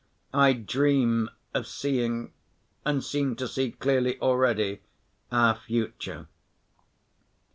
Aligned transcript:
I 0.33 0.53
dream 0.53 1.29
of 1.53 1.67
seeing, 1.67 2.33
and 2.85 3.03
seem 3.03 3.35
to 3.35 3.47
see 3.47 3.69
clearly 3.73 4.19
already, 4.19 4.81
our 5.31 5.53
future. 5.53 6.27